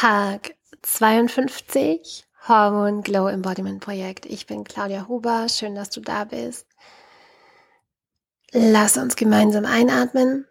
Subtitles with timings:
[0.00, 4.26] Tag 52 Hormone Glow Embodiment Projekt.
[4.26, 5.48] Ich bin Claudia Huber.
[5.48, 6.68] Schön, dass du da bist.
[8.52, 10.46] Lass uns gemeinsam einatmen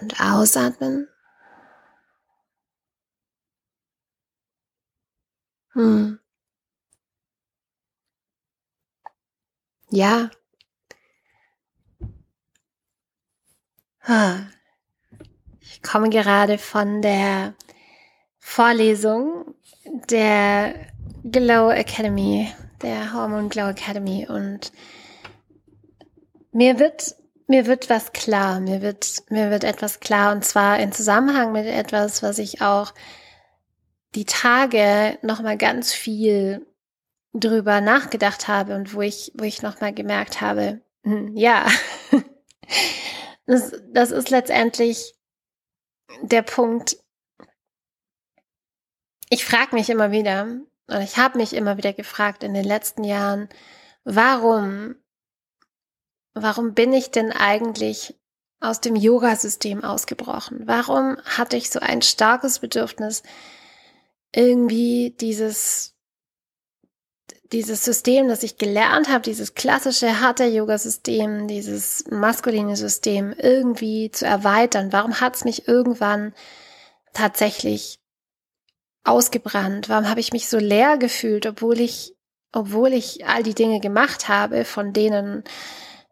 [0.00, 1.08] und ausatmen.
[5.72, 6.20] Hm.
[9.90, 10.30] Ja.
[14.06, 14.63] Ich
[15.84, 17.54] komme gerade von der
[18.38, 20.74] Vorlesung der
[21.22, 22.52] Glow Academy,
[22.82, 24.26] der Hormone Glow Academy.
[24.28, 24.72] Und
[26.52, 27.14] mir wird
[27.46, 30.32] mir wird was klar, mir wird mir wird etwas klar.
[30.32, 32.92] Und zwar in Zusammenhang mit etwas, was ich auch
[34.14, 36.66] die Tage noch mal ganz viel
[37.34, 41.66] drüber nachgedacht habe und wo ich, wo ich nochmal gemerkt habe, hm, ja,
[43.46, 45.13] das, das ist letztendlich
[46.22, 46.96] der Punkt.
[49.30, 53.04] Ich frage mich immer wieder, oder ich habe mich immer wieder gefragt in den letzten
[53.04, 53.48] Jahren,
[54.04, 54.96] warum,
[56.34, 58.14] warum bin ich denn eigentlich
[58.60, 60.66] aus dem Yoga-System ausgebrochen?
[60.66, 63.22] Warum hatte ich so ein starkes Bedürfnis,
[64.32, 65.93] irgendwie dieses
[67.52, 74.92] dieses System, das ich gelernt habe, dieses klassische Hatha-Yoga-System, dieses maskuline System irgendwie zu erweitern.
[74.92, 76.32] Warum hat es mich irgendwann
[77.12, 78.00] tatsächlich
[79.04, 79.88] ausgebrannt?
[79.88, 82.14] Warum habe ich mich so leer gefühlt, obwohl ich,
[82.52, 85.44] obwohl ich all die Dinge gemacht habe, von denen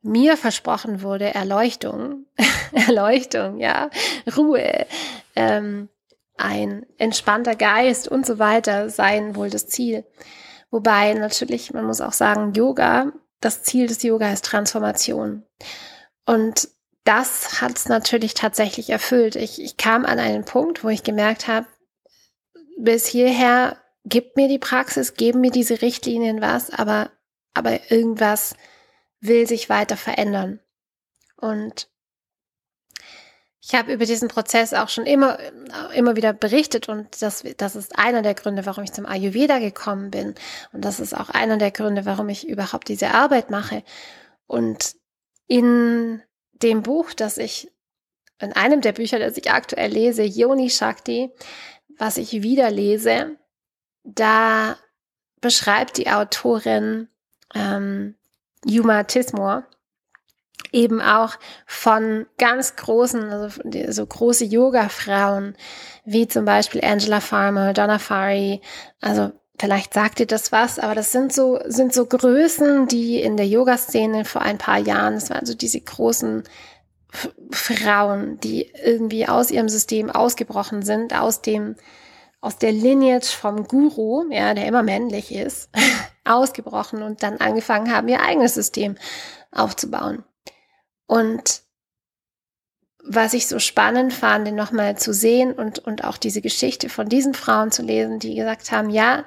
[0.03, 2.27] mir versprochen wurde, Erleuchtung,
[2.73, 3.89] Erleuchtung, ja,
[4.37, 4.87] Ruhe,
[5.35, 5.89] ähm,
[6.37, 10.05] ein entspannter Geist und so weiter seien wohl das Ziel.
[10.73, 15.45] Wobei natürlich, man muss auch sagen, Yoga, das Ziel des Yoga ist Transformation.
[16.25, 16.69] Und
[17.05, 19.37] das hat es natürlich tatsächlich erfüllt.
[19.37, 21.67] Ich, ich kam an einen Punkt, wo ich gemerkt habe,
[22.79, 27.11] bis hierher gibt mir die Praxis, geben mir diese Richtlinien was, aber,
[27.53, 28.55] aber irgendwas
[29.21, 30.59] will sich weiter verändern.
[31.37, 31.91] Und
[33.65, 35.39] ich habe über diesen Prozess auch schon immer,
[35.95, 40.11] immer wieder berichtet und das, das ist einer der Gründe, warum ich zum Ayurveda gekommen
[40.11, 40.35] bin.
[40.73, 43.85] Und das ist auch einer der Gründe, warum ich überhaupt diese Arbeit mache.
[44.49, 44.97] Und
[45.47, 46.21] in
[46.55, 47.71] dem Buch, das ich,
[48.41, 51.31] in einem der Bücher, das ich aktuell lese, Yoni Shakti,
[51.99, 53.37] was ich wieder lese,
[54.03, 54.77] da
[55.41, 57.09] beschreibt die Autorin
[57.55, 58.17] ähm,
[58.65, 59.65] Yuma Tismore,
[60.73, 61.35] eben auch
[61.67, 65.55] von ganz großen, also so große Yoga-Frauen,
[66.05, 68.61] wie zum Beispiel Angela Farmer, Donna Fari,
[69.01, 73.37] also vielleicht sagt ihr das was, aber das sind so, sind so Größen, die in
[73.37, 76.45] der Yoga-Szene vor ein paar Jahren, das waren so diese großen
[77.51, 81.77] Frauen, die irgendwie aus ihrem System ausgebrochen sind, aus dem,
[82.41, 85.69] aus der Lineage vom Guru, ja, der immer männlich ist,
[86.25, 88.97] ausgebrochen und dann angefangen haben, ihr eigenes System
[89.51, 90.25] aufzubauen.
[91.07, 91.63] Und
[93.05, 97.35] was ich so spannend fand, nochmal zu sehen und, und auch diese Geschichte von diesen
[97.35, 99.25] Frauen zu lesen, die gesagt haben, ja,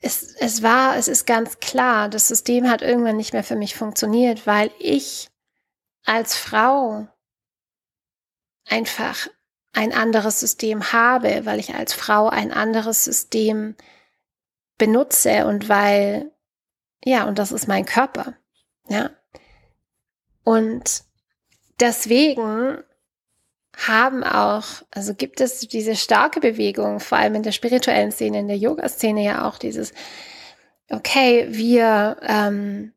[0.00, 3.74] es, es war, es ist ganz klar, das System hat irgendwann nicht mehr für mich
[3.74, 5.28] funktioniert, weil ich
[6.04, 7.08] als Frau
[8.68, 9.28] einfach
[9.72, 13.76] ein anderes System habe, weil ich als Frau ein anderes System
[14.76, 16.30] benutze und weil,
[17.04, 18.34] ja, und das ist mein Körper,
[18.88, 19.10] ja.
[20.44, 21.02] Und
[21.80, 22.78] deswegen
[23.76, 28.48] haben auch, also gibt es diese starke Bewegung, vor allem in der spirituellen Szene, in
[28.48, 29.92] der Yoga-Szene ja auch dieses,
[30.90, 32.92] okay, wir, ähm,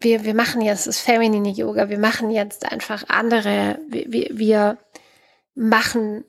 [0.00, 4.78] wir, wir machen jetzt das feminine Yoga, wir machen jetzt einfach andere, wir, wir
[5.54, 6.24] machen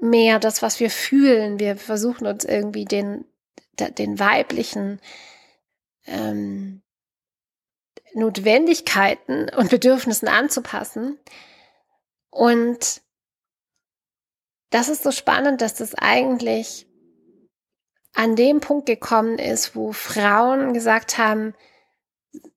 [0.00, 3.24] mehr das, was wir fühlen, wir versuchen uns irgendwie den,
[3.78, 5.00] den weiblichen
[6.06, 6.82] ähm,
[8.14, 11.18] Notwendigkeiten und Bedürfnissen anzupassen.
[12.30, 13.02] Und
[14.70, 16.86] das ist so spannend, dass das eigentlich
[18.14, 21.54] an dem Punkt gekommen ist, wo Frauen gesagt haben,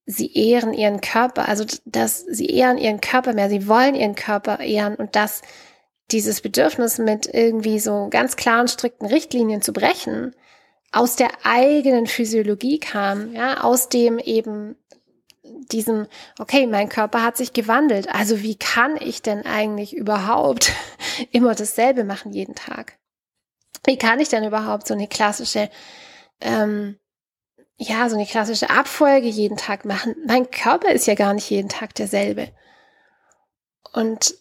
[0.05, 4.59] sie ehren ihren Körper, also dass sie ehren ihren Körper mehr, sie wollen ihren Körper
[4.59, 5.41] ehren und dass
[6.11, 10.35] dieses Bedürfnis mit irgendwie so ganz klaren, strikten Richtlinien zu brechen,
[10.91, 14.77] aus der eigenen Physiologie kam, ja, aus dem eben
[15.71, 16.07] diesem,
[16.39, 18.09] okay, mein Körper hat sich gewandelt.
[18.13, 20.71] Also wie kann ich denn eigentlich überhaupt
[21.31, 22.97] immer dasselbe machen jeden Tag?
[23.85, 25.69] Wie kann ich denn überhaupt so eine klassische,
[26.41, 26.97] ähm,
[27.77, 30.15] ja, so eine klassische Abfolge jeden Tag machen?
[30.25, 32.51] Mein Körper ist ja gar nicht jeden Tag derselbe.
[33.93, 34.35] Und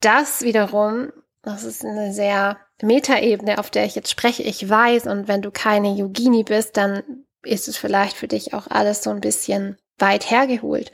[0.00, 1.12] das wiederum,
[1.42, 5.50] das ist eine sehr Metaebene, auf der ich jetzt spreche, ich weiß, und wenn du
[5.50, 7.02] keine Yogini bist, dann
[7.42, 10.92] ist es vielleicht für dich auch alles so ein bisschen weit hergeholt.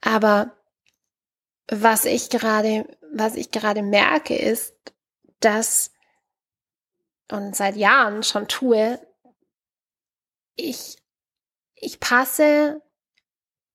[0.00, 0.56] Aber
[1.70, 4.74] was ich gerade, was ich gerade merke, ist,
[5.40, 5.92] dass
[7.30, 8.98] und seit Jahren schon tue,
[10.56, 10.96] ich,
[11.74, 12.82] ich passe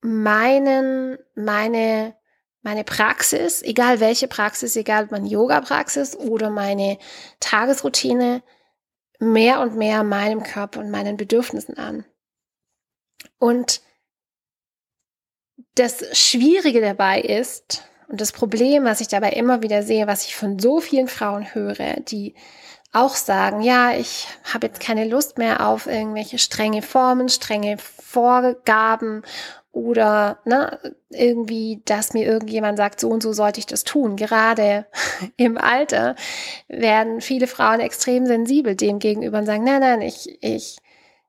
[0.01, 2.15] meinen, meine,
[2.62, 6.97] meine Praxis, egal welche Praxis, egal ob meine Yoga-Praxis oder meine
[7.39, 8.44] Tagesroutine,
[9.19, 12.06] mehr und mehr meinem Körper und meinen Bedürfnissen an.
[13.39, 13.81] Und
[15.75, 20.36] das Schwierige dabei ist, und das Problem, was ich dabei immer wieder sehe, was ich
[20.36, 22.36] von so vielen Frauen höre, die
[22.94, 29.24] auch sagen, ja, ich habe jetzt keine Lust mehr auf irgendwelche strenge Formen, strenge Vorgaben
[29.72, 30.80] oder ne,
[31.10, 34.16] irgendwie, dass mir irgendjemand sagt, so und so sollte ich das tun.
[34.16, 34.86] Gerade
[35.36, 36.16] im Alter
[36.69, 40.78] werden viele Frauen extrem sensibel dem gegenüber und sagen, nein, nein, ich, ich,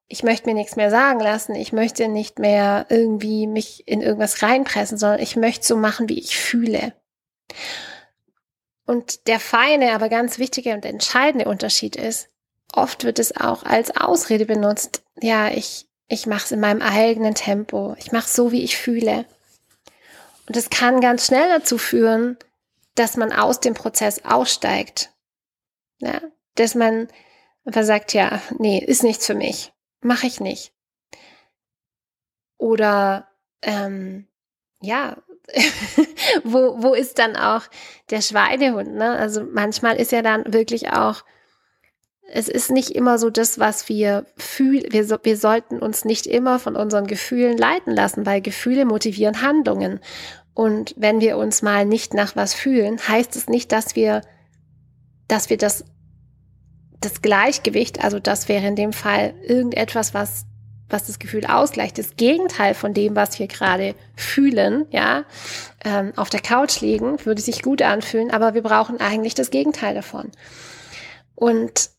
[0.08, 4.42] ich möchte mir nichts mehr sagen lassen, ich möchte nicht mehr irgendwie mich in irgendwas
[4.42, 6.92] reinpressen, sondern ich möchte so machen, wie ich fühle.
[8.86, 12.28] Und der feine, aber ganz wichtige und entscheidende Unterschied ist,
[12.72, 15.02] oft wird es auch als Ausrede benutzt.
[15.20, 17.96] Ja, ich, ich mache es in meinem eigenen Tempo.
[17.98, 19.24] Ich mache so, wie ich fühle.
[20.46, 22.38] Und es kann ganz schnell dazu führen,
[22.94, 25.10] dass man aus dem Prozess aussteigt.
[25.98, 26.20] Ja,
[26.54, 27.08] dass man
[27.64, 29.72] einfach sagt, ja, nee, ist nichts für mich.
[30.00, 30.72] Mache ich nicht.
[32.58, 33.28] Oder
[33.62, 34.26] ähm,
[34.80, 35.16] ja,
[36.44, 37.62] wo, wo ist dann auch
[38.10, 38.94] der Schweinehund?
[38.94, 39.16] Ne?
[39.16, 41.24] Also manchmal ist ja dann wirklich auch,
[42.28, 44.84] es ist nicht immer so das, was wir fühlen.
[44.90, 50.00] Wir, wir sollten uns nicht immer von unseren Gefühlen leiten lassen, weil Gefühle motivieren Handlungen.
[50.54, 54.22] Und wenn wir uns mal nicht nach was fühlen, heißt es nicht, dass wir,
[55.28, 55.84] dass wir das,
[57.00, 60.46] das Gleichgewicht, also das wäre in dem Fall irgendetwas, was
[60.88, 65.24] was das Gefühl ausgleicht, das Gegenteil von dem, was wir gerade fühlen, ja,
[65.84, 69.94] ähm, auf der Couch liegen, würde sich gut anfühlen, aber wir brauchen eigentlich das Gegenteil
[69.94, 70.30] davon.
[71.34, 71.90] Und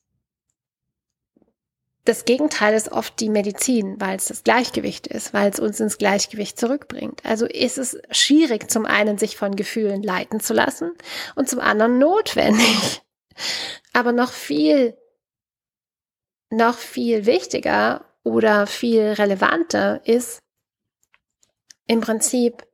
[2.06, 5.98] das Gegenteil ist oft die Medizin, weil es das Gleichgewicht ist, weil es uns ins
[5.98, 7.26] Gleichgewicht zurückbringt.
[7.26, 10.94] Also ist es schwierig, zum einen sich von Gefühlen leiten zu lassen
[11.36, 13.02] und zum anderen notwendig.
[13.98, 14.96] Aber noch viel,
[16.52, 20.38] noch viel wichtiger oder viel relevanter ist
[21.88, 22.68] im Prinzip,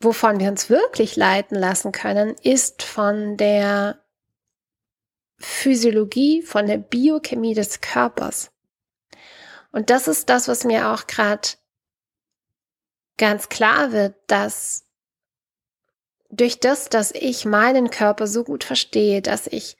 [0.00, 4.04] wovon wir uns wirklich leiten lassen können, ist von der
[5.38, 8.50] Physiologie, von der Biochemie des Körpers.
[9.70, 11.50] Und das ist das, was mir auch gerade
[13.18, 14.84] ganz klar wird, dass
[16.28, 19.76] durch das, dass ich meinen Körper so gut verstehe, dass ich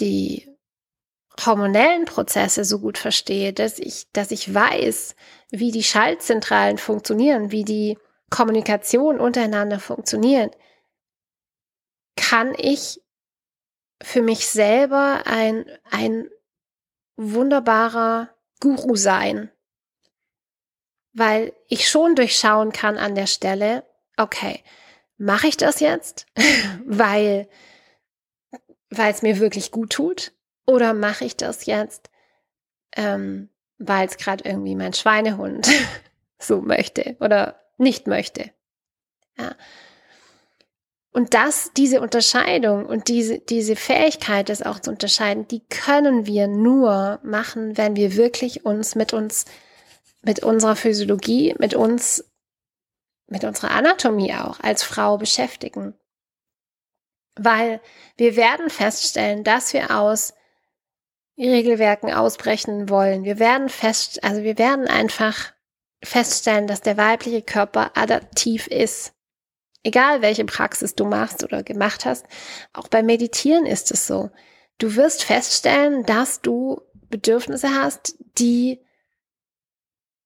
[0.00, 0.50] die
[1.44, 5.14] hormonellen Prozesse so gut verstehe, dass ich, dass ich weiß,
[5.50, 7.98] wie die Schaltzentralen funktionieren, wie die
[8.30, 10.56] Kommunikation untereinander funktioniert,
[12.16, 13.00] kann ich
[14.02, 16.28] für mich selber ein, ein
[17.16, 18.30] wunderbarer
[18.60, 19.50] Guru sein,
[21.12, 23.84] weil ich schon durchschauen kann an der Stelle,
[24.16, 24.62] okay,
[25.16, 26.26] mache ich das jetzt,
[26.86, 27.48] weil
[28.90, 30.32] weil es mir wirklich gut tut?
[30.66, 32.10] Oder mache ich das jetzt,
[32.96, 35.68] ähm, weil es gerade irgendwie mein Schweinehund
[36.38, 38.50] so möchte oder nicht möchte?
[39.38, 39.54] Ja.
[41.12, 46.46] Und das, diese Unterscheidung und diese, diese Fähigkeit, das auch zu unterscheiden, die können wir
[46.46, 49.44] nur machen, wenn wir wirklich uns mit uns,
[50.22, 52.24] mit unserer Physiologie, mit uns,
[53.26, 55.94] mit unserer Anatomie auch als Frau beschäftigen.
[57.42, 57.80] Weil
[58.16, 60.34] wir werden feststellen, dass wir aus
[61.38, 63.24] Regelwerken ausbrechen wollen.
[63.24, 65.52] Wir werden fest, also wir werden einfach
[66.02, 69.14] feststellen, dass der weibliche Körper adaptiv ist.
[69.82, 72.26] Egal welche Praxis du machst oder gemacht hast,
[72.74, 74.30] auch beim Meditieren ist es so.
[74.76, 78.80] Du wirst feststellen, dass du Bedürfnisse hast, die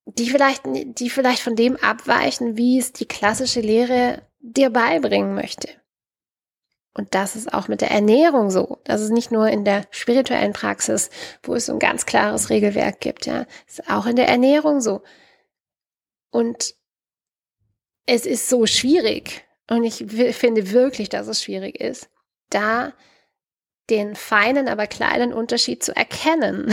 [0.07, 5.69] die vielleicht, die vielleicht von dem abweichen, wie es die klassische Lehre dir beibringen möchte.
[6.95, 8.79] Und das ist auch mit der Ernährung so.
[8.85, 11.11] Das ist nicht nur in der spirituellen Praxis,
[11.43, 13.47] wo es so ein ganz klares Regelwerk gibt, ja.
[13.67, 15.03] Ist auch in der Ernährung so.
[16.31, 16.75] Und
[18.07, 19.45] es ist so schwierig.
[19.69, 20.05] Und ich
[20.37, 22.09] finde wirklich, dass es schwierig ist,
[22.51, 22.93] da
[23.91, 26.73] den feinen, aber kleinen Unterschied zu erkennen,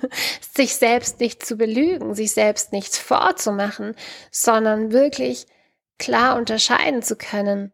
[0.54, 3.96] sich selbst nicht zu belügen, sich selbst nichts vorzumachen,
[4.30, 5.46] sondern wirklich
[5.98, 7.72] klar unterscheiden zu können,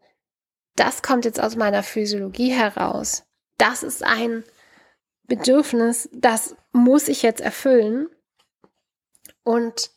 [0.79, 3.23] das kommt jetzt aus meiner Physiologie heraus.
[3.57, 4.43] Das ist ein
[5.23, 8.07] Bedürfnis, das muss ich jetzt erfüllen.
[9.43, 9.91] Und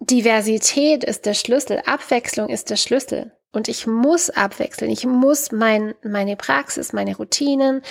[0.00, 3.32] Diversität ist der Schlüssel, Abwechslung ist der Schlüssel.
[3.50, 4.90] Und ich muss abwechseln.
[4.90, 7.82] Ich muss mein, meine Praxis, meine Routinen,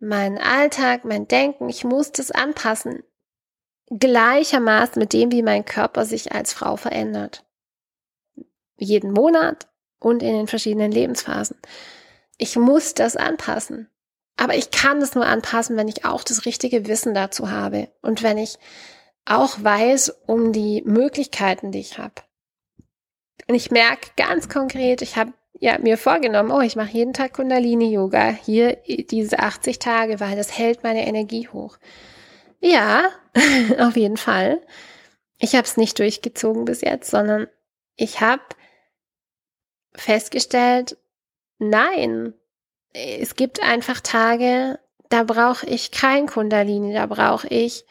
[0.00, 3.04] meinen Alltag, mein Denken, ich muss das anpassen.
[3.90, 7.44] Gleichermaßen mit dem, wie mein Körper sich als Frau verändert.
[8.76, 9.68] Jeden Monat
[10.04, 11.56] und in den verschiedenen Lebensphasen.
[12.38, 13.88] Ich muss das anpassen.
[14.36, 18.22] Aber ich kann es nur anpassen, wenn ich auch das richtige Wissen dazu habe und
[18.22, 18.58] wenn ich
[19.24, 22.14] auch weiß um die Möglichkeiten, die ich habe.
[23.48, 27.34] Und ich merke ganz konkret, ich habe ja, mir vorgenommen, oh, ich mache jeden Tag
[27.34, 31.78] Kundalini-Yoga, hier diese 80 Tage, weil das hält meine Energie hoch.
[32.60, 33.08] Ja,
[33.78, 34.60] auf jeden Fall.
[35.38, 37.46] Ich habe es nicht durchgezogen bis jetzt, sondern
[37.96, 38.42] ich habe
[39.96, 40.96] festgestellt,
[41.58, 42.34] nein,
[42.92, 47.84] es gibt einfach Tage, da brauche ich kein Kundalini, da brauche ich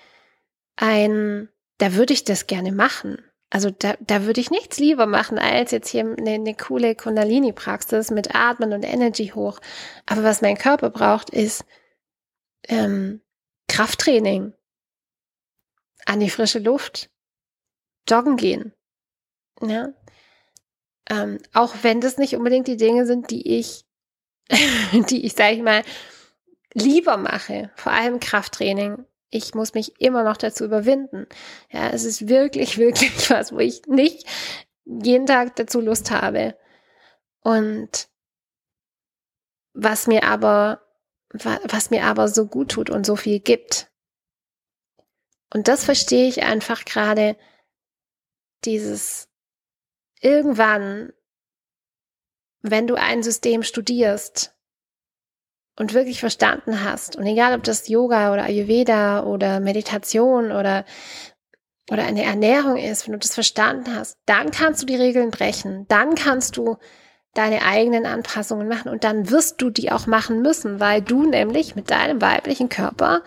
[0.75, 3.21] ein, da würde ich das gerne machen.
[3.49, 8.09] Also da, da würde ich nichts lieber machen, als jetzt hier eine, eine coole Kundalini-Praxis
[8.09, 9.59] mit Atmen und Energy hoch.
[10.07, 11.63] Aber was mein Körper braucht, ist
[12.67, 13.21] ähm,
[13.67, 14.53] Krafttraining,
[16.05, 17.11] an die frische Luft,
[18.09, 18.73] joggen gehen.
[19.61, 19.89] Ja?
[21.09, 23.85] Ähm, auch wenn das nicht unbedingt die Dinge sind, die ich,
[25.09, 25.83] die ich, sage ich mal,
[26.73, 27.71] lieber mache.
[27.75, 31.27] Vor allem Krafttraining ich muss mich immer noch dazu überwinden.
[31.71, 34.27] Ja, es ist wirklich, wirklich was, wo ich nicht
[34.85, 36.57] jeden Tag dazu Lust habe.
[37.41, 38.07] Und
[39.73, 40.81] was mir aber,
[41.31, 43.91] was mir aber so gut tut und so viel gibt.
[45.51, 47.35] Und das verstehe ich einfach gerade,
[48.65, 49.27] dieses
[50.23, 51.13] irgendwann,
[52.61, 54.53] wenn du ein System studierst,
[55.75, 60.85] und wirklich verstanden hast, und egal ob das Yoga oder Ayurveda oder Meditation oder,
[61.91, 65.85] oder eine Ernährung ist, wenn du das verstanden hast, dann kannst du die Regeln brechen,
[65.87, 66.77] dann kannst du
[67.33, 71.75] deine eigenen Anpassungen machen und dann wirst du die auch machen müssen, weil du nämlich
[71.75, 73.23] mit deinem weiblichen Körper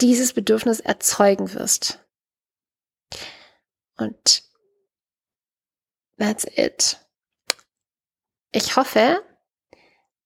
[0.00, 2.02] dieses Bedürfnis erzeugen wirst.
[3.98, 4.45] Und
[6.18, 6.98] that's it.
[8.52, 9.22] Ich hoffe,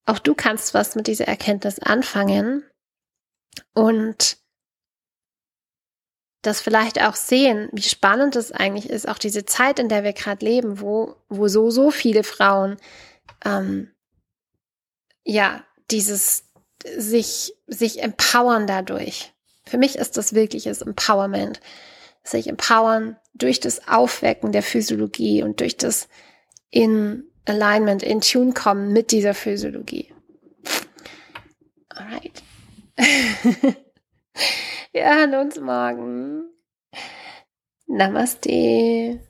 [0.07, 2.65] auch du kannst was mit dieser Erkenntnis anfangen
[3.75, 4.39] und
[6.43, 10.13] das vielleicht auch sehen, wie spannend es eigentlich ist, auch diese Zeit, in der wir
[10.13, 12.79] gerade leben, wo, wo so, so viele Frauen
[13.45, 13.93] ähm,
[15.25, 16.45] ja dieses
[16.97, 19.35] sich, sich empowern dadurch.
[19.67, 21.61] Für mich ist das wirkliches Empowerment.
[22.23, 26.09] Sich empowern durch das Aufwecken der Physiologie und durch das
[26.71, 30.13] in Alignment, in Tune kommen mit dieser Physiologie.
[31.89, 32.43] Alright.
[34.93, 36.45] Wir hören uns morgen.
[37.87, 39.21] Namaste.